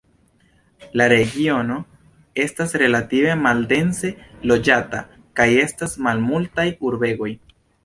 La 1.01 1.05
regiono 1.11 1.75
estas 2.45 2.73
relative 2.83 3.37
maldense 3.43 4.11
loĝata, 4.53 5.05
kaj 5.41 5.49
estas 5.67 5.97
malmultaj 6.09 6.69
urbegoj. 6.91 7.33